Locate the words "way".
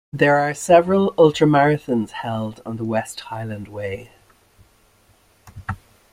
3.67-4.09